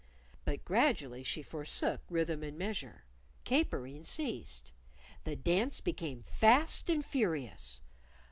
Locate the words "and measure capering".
2.41-4.01